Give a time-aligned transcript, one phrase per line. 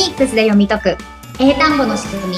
[0.00, 0.96] ニックスで読み解く。
[1.38, 2.36] 英単語の仕組み。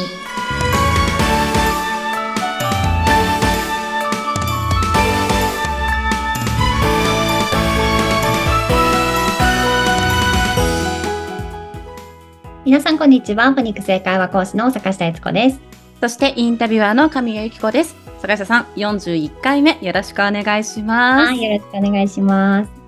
[12.64, 13.52] 皆さんこんにちは。
[13.52, 15.60] フォニックス英会話講師の坂下悦子です。
[16.00, 17.94] そしてインタビュアーの神谷由紀子です。
[18.20, 21.28] 坂下さん41回目よろしくお願いします。
[21.28, 22.81] はいよろしくお願いします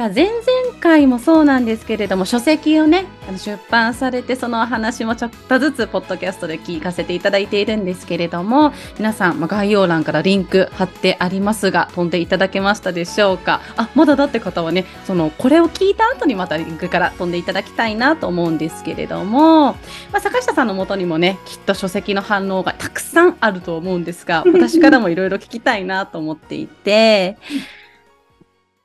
[0.00, 0.40] さあ前々
[0.80, 13.60] 回もそうなんですけれども書籍をねあの出版されてその話もちょっとずつポッドキャストで聞かせていただいているんですけれども皆さん、まあ、概要欄からリンク貼ってありますが飛んでいただけましたでしょうか？
[13.76, 19.78] あまだだって方はねそのこれを聞いた後にまたリンクから飛んでいただきたいなと思うんですけれども、ま
[20.14, 27.36] あ、坂下さんのもとにもねきっと書籍の反応がたくさんあると思うんですが 私からもいろいろ聞きたいなと思っていて。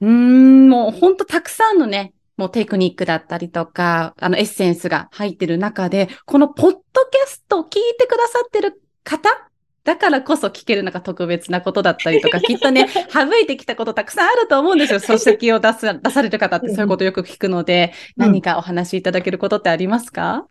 [0.02, 9.30] うーん、もうほんとたくさんのね、もうテクニックだったりとか、あのエッセンスが入ってる中で、このポッドキャストを聞いてくださってる方
[9.86, 15.00] だからこそ聞けるのが特別なことだったりとか、 きっとね、省いてきたことたくさんあると思うんですよ。
[15.00, 20.48] 書籍を出す、出される方ってそういうことよく聞くので、何かお話しいただけることってありますか、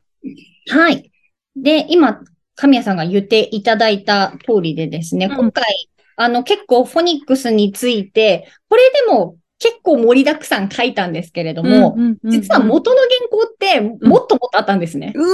[0.68, 1.10] はい。
[1.56, 2.20] で、今、
[2.54, 5.64] 神谷さんが言っていただいた通りでですね、うん、今回、
[6.16, 15.12] あの結構フォニックスについて、これでも結構盛りだくさん書いたんですけれども、実は元の原稿ってもっともっとあったんですね。
[15.14, 15.24] うお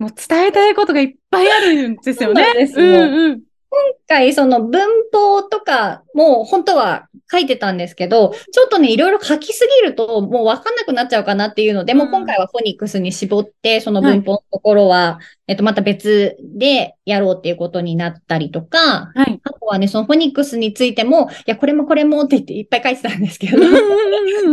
[0.02, 2.44] もう伝えたいことがいっぱいあるんですよね。
[2.44, 2.86] そうですよ。
[2.86, 3.42] うんうん
[3.72, 23.58] 今回その文法とかも本当は書いてたんですけど、ちょっとね、いろいろ書きすぎるともうわかんなくなっちゃうかなっていうので、うん、もう今回はフォニックスに絞って、その文法のところは、はい、えっと、また別でやろうっていうことになったりとか、はい、あとはね、そのフォニックスについても、いや、これもこれもって言っていっぱい書いてたんですけど、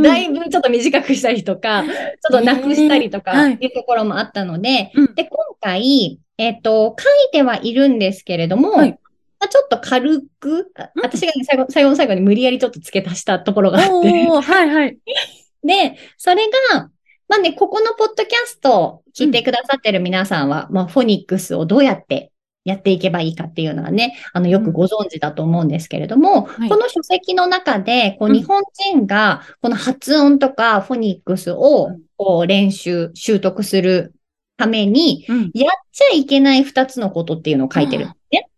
[0.01, 3.53] だいぶちょっと短くしたりとか、ちょっとなくしたりとかい。
[3.53, 8.99] うところもあったので、で、今回、えっと、書いてはいるんですけれども、はい。
[9.39, 10.71] まあ、ちょっと軽く、
[11.01, 13.91] 私が、ね、最後最後の最後に無理やりちょっと付け足したところがあって。
[13.91, 14.97] はいはい。
[15.63, 16.89] で、それが、
[17.29, 22.31] まあね、ここのポッドキャストを聞いてくださってる皆さんは、うん、まあ、フォニックスをどうやって
[22.65, 34.13] やっていけばいいかっていうのはね、あの、よくご存知だと思うんですけれども、うんはい、この書籍の中で、こう、日本人が、この発音とかフォニックスを、こう、練習、習得する
[34.57, 38.49] ために、やっちゃいけない二つのことっていうのを書いてるんですね。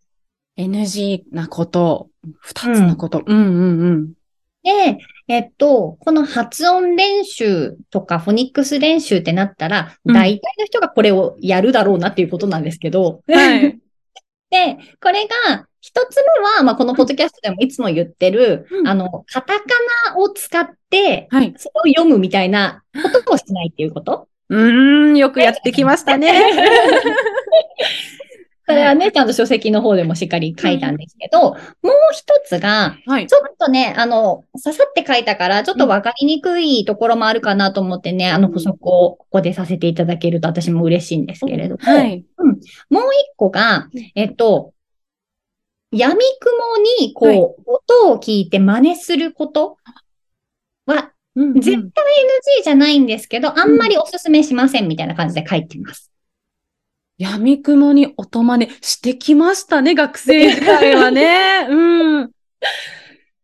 [0.58, 2.10] NG なこと、
[2.40, 3.22] 二つのこと。
[3.26, 4.14] うん、うん、うんうん。
[4.64, 13.22] で、えっと、この発音練習とかフォニックス練習ってなったら、うん、大体の人がこれをやるだろうなっていうことなんですけど。
[13.28, 13.80] はい。
[14.52, 19.66] で、これが、一つ目は、まあ、このポッドキャストでもいつも言ってる、うん、あの、カタカ
[20.10, 24.28] ナを使って、はい、それを読むみたいなことをしないっていうこと？
[24.50, 26.52] うーん、よくやってきましたね。
[28.72, 31.58] それはね、ちゃんと書籍の方でもしっかり書いたんですけど、もう
[32.14, 42.50] 一つが、ちょっとね、あの、刺さって書いたから、ちょっとわかりにくいところもあるかなと思ってね、あの補足をここでさせていただけると私も嬉しいんですけれども、はい、うん、
[42.90, 44.74] もう一個が、えっと、
[45.92, 49.78] 闇雲に、こう、はい、音を聞いて真似すること
[50.86, 51.76] は、絶対
[52.60, 56.11] NG じゃないんですけど、あんまりおすすめしませんみたいな感じで書いてます。
[57.22, 61.66] 闇雲に音真似してきましたね、学生時代はね。
[61.70, 62.32] うん。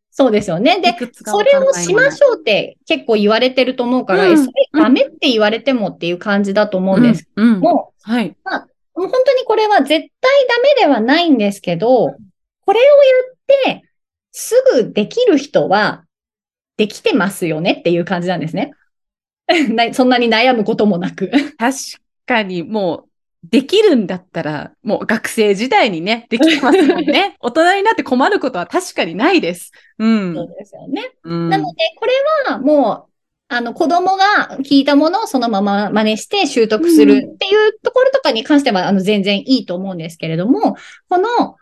[0.09, 0.81] そうですよね。
[0.81, 8.35] で、それをしましょうって結構言われてると思うから、うん、それダメって言われてもっていう感じだと思うんですけども、うんうん、はい。
[8.43, 10.07] まあ、本当にこれは絶対ダ
[10.81, 12.15] メではないんですけど、
[12.65, 13.83] これをやって
[14.31, 16.03] すぐできる人は
[16.77, 18.71] できてますよねっていう感じなんですね。
[19.93, 21.29] そんなに悩むこともなく。
[21.59, 21.75] 確
[22.25, 23.07] かにもう
[23.43, 27.37] できるんだったら、もう学生時代にね、できてますもんね。
[27.41, 29.71] 大人になって困ることは確かにないです。
[29.99, 30.33] うん。
[30.33, 31.11] そうですよね。
[31.23, 32.13] うん、なので、これ
[32.47, 33.11] はもう、
[33.49, 40.75] あの、子供が聞いたものをそのまま真似して習得するっていうところとかに関しては、あの、全然いいと思うんですけれども、
[41.07, 41.55] この、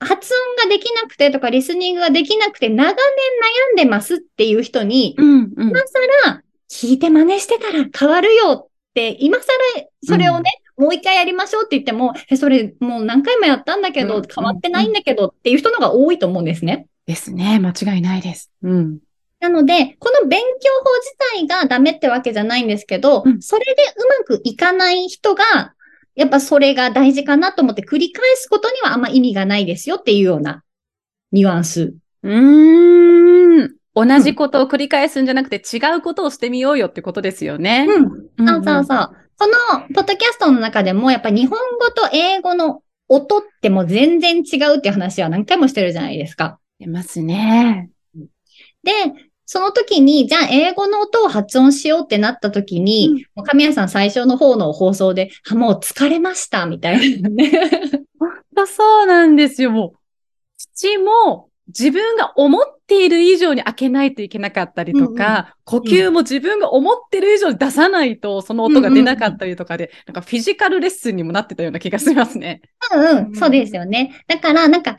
[0.00, 9.44] 発音ができなくてとか、リスニングができなくて、長年悩んでますっていう人に、うんうん、今更、聞いて真似してたら変わるよって、今更
[10.04, 16.86] それをね、もう一回やりましょうって言っても、え、それもう何回もやったんだけど、変わってないんだけどっていう人のが多いと思うんですね。
[17.06, 17.58] ですね。
[17.58, 18.52] 間違いないです。
[18.62, 18.98] うん。
[19.40, 25.74] なので、この勉強法自体がダメってわけじゃないんですけど、うん、それでうまくいかない人が、
[26.14, 30.64] やっぱそれが大事かなと思って繰り返すことにはあんま意味がないですよっていうような
[31.32, 31.94] ニュアンス。
[32.22, 32.97] うーん。
[34.04, 37.86] 同じことを繰り返すんじゃなくて違うことをしてみようよってことですよね。
[37.88, 38.46] うん。
[38.46, 39.10] そうそうそう。
[39.38, 46.60] この、ポッドキャストの中でも、やっぱ日本語と英語の音ってもう全然違うっていう話は何回もしてるじゃないですか。
[46.78, 47.90] 出ますね。
[48.84, 48.92] で、
[49.46, 57.50] その時に、じゃあ英語の音を発音しようってなった時に、もう神谷さん最初の方の放送で、あもう疲れました、みたいなね。
[58.20, 59.70] 本当そうなんですよ。
[59.70, 59.98] もう、
[60.76, 72.62] 口も自分が思っている以上に開けないといけなかったりとか、呼吸も自分が思ってる以上に出さないとその音が出なかったりとかで、なんかフィジカルレッスンにもなってたような気がしますね。
[72.92, 74.22] うんうん、そうですよね。
[74.26, 74.96] だから、なんか、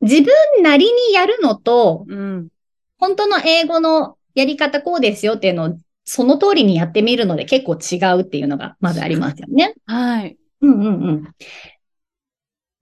[0.00, 2.48] 自分なりにやるのと、うん。
[2.98, 9.74] 本当の英語のやり方こうですよっていうのを、その通りにやってみるので結構違うっていうのがまずありますよね。
[9.86, 10.36] はい。
[10.60, 11.24] うんうんうん。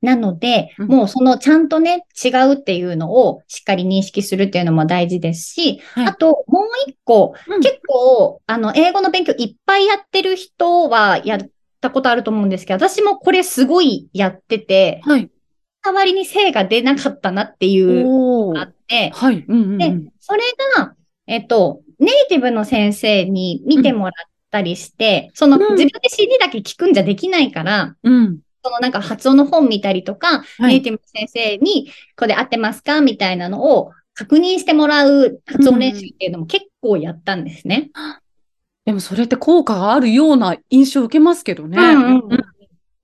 [0.04, 11.40] なので、うんもうそのちゃんとね、違うっていうのをしっかり認識するっていうのも大事ですし、はいあともう一個、うん結構、あの、英語の勉強いっぱいやってる人はやっ
[11.80, 15.30] たことあると思うんですけど、私もこれすごいやってて、はい。
[15.82, 19.44] 代わりに精が出なかったなっていうのがあって、はい。
[19.46, 20.42] うんうんうでん。、それ
[20.76, 20.94] が、
[21.26, 24.12] えっと、ネイティブの先生に見てもらっ
[24.50, 28.40] たりして、そのうん自分で CD だけ聞くんじゃできないから、うん。
[28.64, 30.74] そのなんか発音の本見たりとか、はい。
[30.74, 37.90] ネイティブの先生にこれ合ってますかみたいなのを確認してもらう発音練習っていうのも結構やったんですね。
[38.86, 41.78] でもそれって効果があるような印象を受けますけどね。
[41.78, 42.44] うんうんうん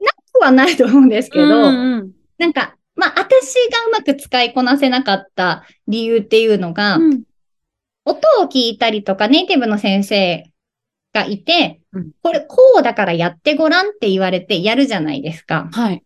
[0.02, 7.22] なくはないと思うんですけど、うんうんなんか、まあ、私がうまく使いこなせなかった理由っていうのが、うん
[8.06, 10.49] 音を聞いたりとか、ネイティブの先生
[11.12, 15.68] がいて、うんこれこうだからやってごらんって言われてやるじゃないですか。
[15.72, 16.04] はい。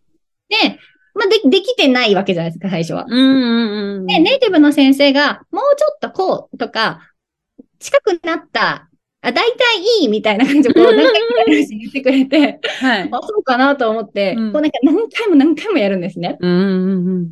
[0.49, 0.79] で、
[1.15, 3.05] まあ、で、できてないわけじゃないですか、最初は。
[3.09, 4.07] うんうんうん。
[4.07, 7.01] で、ネイティブの先生が、もうちょっとこうとか、
[7.79, 8.89] 近くなった、
[9.25, 11.13] あ、大体いいみたいな感じで、こう、なんか
[11.47, 13.09] 言ってくれて、はい。
[13.11, 16.37] あ、そうかなと思って、うんこうなんか何回も何回もやるんですね。
[16.41, 17.31] うんうんうん。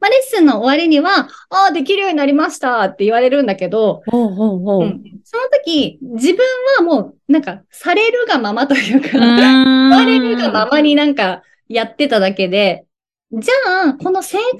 [0.00, 4.86] まあ、レッスンの終わりには、ああ、できるようになりましたって言われるんだけど、ほうほうほう。
[4.86, 6.44] うんその時、自分
[6.78, 12.84] はもう、なんか、されるがままというか、言言われるがままになんかやってただけで、
[13.32, 14.58] じゃあ、この正解にな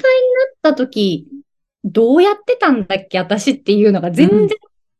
[0.70, 1.26] った時、
[1.82, 4.48] どうやってたんだっけ私っていうのが全然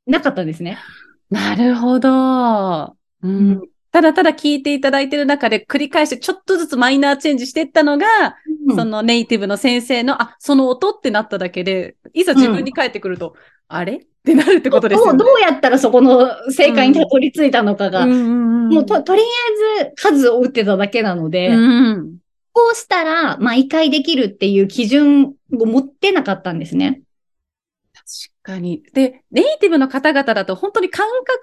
[0.06, 0.79] なかったんですね。
[1.31, 2.97] なるほど。
[3.23, 3.62] うん。
[3.93, 8.06] ただただ聞いていただいている中で繰り返してちょっとずつマイナーチェンジしていったのが、
[8.69, 13.35] うんそのネイティブの先生の、あ、その音ってなっただけで、いざ自分に返ってくると、
[13.67, 13.97] あれ？
[13.97, 15.19] ってなるってことですよね。
[15.19, 22.19] どうどうやったらそこの正解にたどり着いたのかが、もうと、とりあえず数を打ってただけなので、うん。
[22.53, 27.00] こうしたら毎回できるっていう基準を持ってなかったんですね。
[28.50, 28.82] 確かに。
[28.93, 31.41] で、ネイティブの方々だと本当に感覚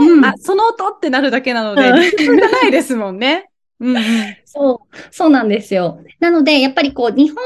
[0.00, 3.50] でね、うんあ、その音ってなるだけなので、うん理屈がないですもんね。
[3.80, 4.04] うんうん。
[4.44, 6.00] そう、そうなんですよ。
[6.20, 7.44] なので、やっぱりこう、日本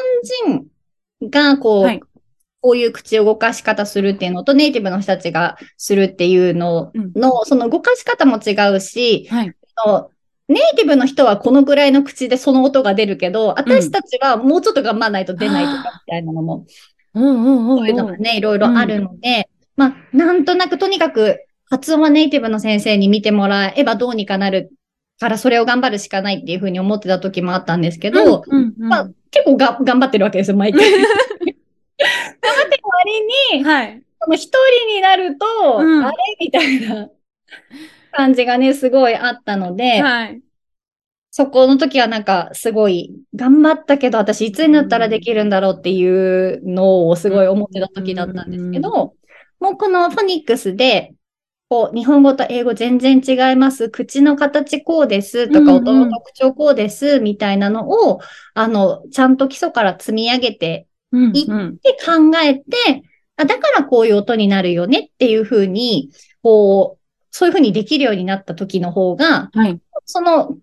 [1.21, 2.01] 人がこう、はい
[2.61, 9.55] こういう口動かし方するっていうのと、ネイティブの人たちがするっていうのうんの、その動かし方も違うし、はい。
[10.49, 16.67] ネイティブの人はこのぐらいの口でその音が出るけど、私たちはもうちょっと頑張らないと出ないとかみたいなのも。
[17.15, 24.71] そういうのがね、いろいろあるので、まあ、なんとなくとにかく発音はネイティブの先生に見てもらえばどうにかなる
[25.21, 30.91] から、それを頑張るしかないっていうふうに思ってた時もあったんですけど、うんうんうんまあ、結構が頑張ってるわけですよ、毎回。
[30.91, 31.07] 頑張
[32.67, 32.83] ってる
[33.51, 34.03] 割に、はい。
[34.21, 34.51] その一
[34.87, 35.47] 人になると、
[35.79, 36.17] うんあれ？
[36.41, 37.09] みたいな
[38.13, 40.41] 感じがね、すごいあったので、はい。
[41.39, 49.15] そこの時はなんかすごい頑張ったけど、私いつになったらできるんだろうっていうのをすごい思ってた時だったんですけど、
[49.61, 51.15] もうこのフォニックスで、
[51.69, 53.89] こう、日本語と英語全然違います。
[53.89, 58.19] 口の形こうですとか、音の特徴こうですみたいなのを、
[58.55, 62.65] あの、ちゃんと基礎から積み上げてうんいうんで考えて、
[63.37, 66.11] あだからこういう音になるよねっていうふうに、
[66.43, 69.81] こう、そういうふうにできるようになった時の方が、はい。
[70.05, 70.59] その、き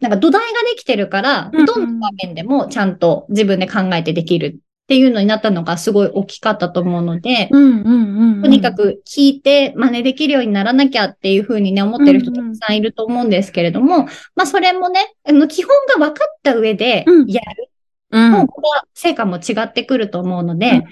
[0.00, 1.66] なんか土台ができてるから、うんうん。
[1.66, 8.42] どんな場面でもちゃんと自分で考えてできるっていうのになったのがすごい大きかったと思うので、うんうんうんうん。
[8.42, 17.26] とにかく聞いて真似できるようにならなきゃっていうふうにね、思ってる人たくさんいると思うんですけれども、まあそれもね、あの基本が分かった上でうん。
[17.26, 17.70] やる。
[18.10, 20.84] うん、と、ここは成果も違ってくると思うので、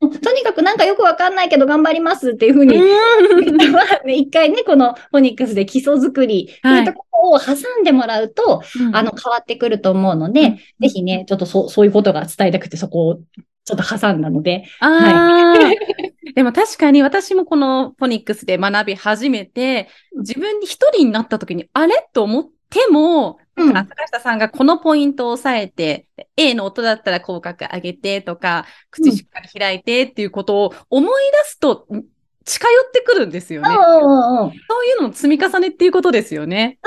[0.00, 2.80] とにかくなんかよくわかんないけど頑張りますっていうふうに、
[4.16, 10.56] 一回ね、このフォニックスで基礎作りっていうところを挟んでもらうと、あの、変わってくると思うので、うん。
[10.80, 13.14] ぜひね、ちょっとそう、そういうことが伝えたくてそこを
[13.64, 15.78] ちょっと挟んだので、ああ、い。
[16.34, 21.94] でも確かに私もこのフォニックスで学び始めて、自分に一人になった時に、あれ？
[22.12, 31.12] と思っても、うん坂下さんがこのポイントを押さえて、A の音だったら口角上げてとか、口しっかり開いてっていうことを思い
[31.44, 31.86] 出すと、
[32.44, 33.68] 近寄ってくるんですよね。
[33.68, 36.78] うんうんうんそういうのの積み重ねっていうことですよね。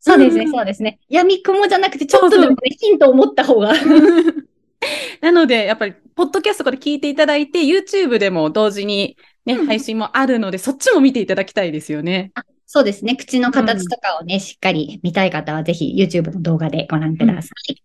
[0.00, 0.98] そうですね、うんそうですね。
[1.08, 3.72] 闇雲じゃなくて、ちょっとでもね、ヒントを持った方が。
[5.22, 12.32] なので、やっぱり、ポッドキャストから聞いていただいて、YouTube でも同時にね、うん配信もあるので、そっちも見ていただきたいですよね。
[12.74, 13.16] そうですね。
[13.16, 17.82] 口の形とかをね、しっかり見たい方は、ぜひ YouTube の動画でご覧ください。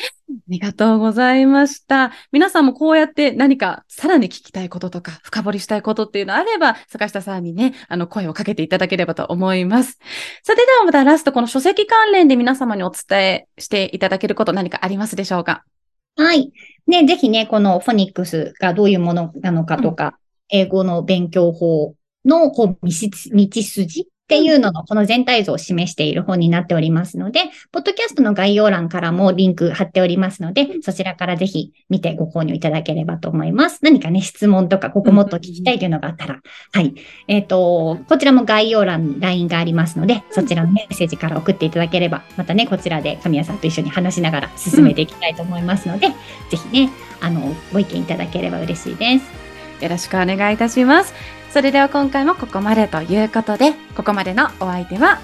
[0.00, 2.10] ありがとうございました。
[2.32, 9.98] 皆さんもこうやって何かさらに聞きたいこととか深掘りしたいことっていうのあれば、坂下さんにね、あの声をかけていただければと思います。
[10.42, 15.64] それではまたラストこの書籍関連で皆様にお伝えしていただけること何かありますでしょうか？
[16.16, 16.50] はい。
[16.86, 20.18] ね、ぜひね、このフォニックスがどういうものなのかとか、
[20.48, 21.94] 英語の勉強法
[22.24, 27.40] のこう道筋っていうののこの全体像を示している本になっておりますので、
[27.72, 33.80] ポッドキャストの概要欄からもリンク貼っておりますので、そちらからぜひ見てご購入いただければと思います。
[33.82, 36.40] 何かね、質問とか、ここもっと聞きたいというのがあったら、
[36.72, 36.94] はい。
[37.26, 46.14] えっ、と、こちらも概要欄に LINE がありますので、そちらのメッセージから送っていただければ、またね、こちらで神谷さんと一緒に話しながら進めていきたいと思いますので、ぜ
[46.56, 49.82] ひね、あの、ご意見いただければ嬉しいです。
[49.82, 51.39] よろしくお願いいたします。
[51.52, 55.16] それでは今回もここまでということで、ここまでのお相手は、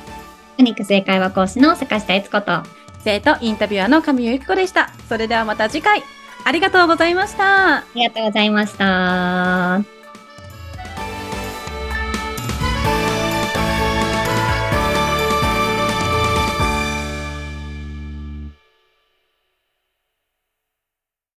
[0.57, 2.65] フォニックス英会話講師の坂下悦子と、あ
[3.01, 4.91] 生徒インタビュアーの神谷由紀子でした。
[5.09, 6.03] それではまた次回、
[6.45, 7.85] ありがとうございました。
[7.95, 9.96] りがとうございました。